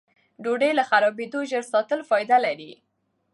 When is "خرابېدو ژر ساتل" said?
0.89-1.99